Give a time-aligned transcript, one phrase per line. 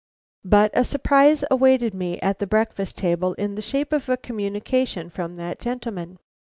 [0.43, 5.11] But a surprise awaited me at the breakfast table in the shape of a communication
[5.11, 6.17] from that gentleman.